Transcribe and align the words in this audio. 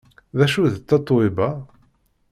D 0.37 0.39
acu 0.45 0.63
d 0.73 0.75
Tatoeba? 0.79 1.49